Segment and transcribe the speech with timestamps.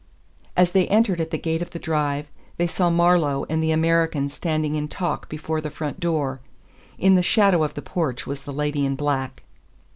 [0.57, 2.25] As they entered at the gate of the drive
[2.57, 6.41] they saw Marlowe and the American standing in talk before the front door.
[6.97, 9.43] In the shadow of the porch was the lady in black.